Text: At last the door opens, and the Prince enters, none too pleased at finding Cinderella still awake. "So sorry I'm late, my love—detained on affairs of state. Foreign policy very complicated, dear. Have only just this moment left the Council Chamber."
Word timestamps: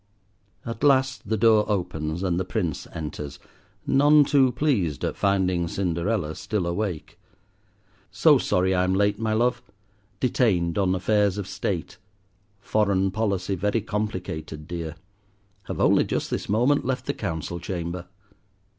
At 0.65 0.83
last 0.83 1.29
the 1.29 1.37
door 1.37 1.63
opens, 1.67 2.23
and 2.23 2.39
the 2.39 2.43
Prince 2.43 2.87
enters, 2.91 3.37
none 3.85 4.25
too 4.25 4.51
pleased 4.51 5.05
at 5.05 5.15
finding 5.15 5.67
Cinderella 5.67 6.33
still 6.33 6.65
awake. 6.65 7.19
"So 8.09 8.39
sorry 8.39 8.73
I'm 8.73 8.95
late, 8.95 9.19
my 9.19 9.33
love—detained 9.33 10.79
on 10.79 10.95
affairs 10.95 11.37
of 11.37 11.47
state. 11.47 11.99
Foreign 12.59 13.11
policy 13.11 13.53
very 13.53 13.81
complicated, 13.81 14.67
dear. 14.67 14.95
Have 15.65 15.79
only 15.79 16.03
just 16.03 16.31
this 16.31 16.49
moment 16.49 16.83
left 16.83 17.05
the 17.05 17.13
Council 17.13 17.59
Chamber." 17.59 18.07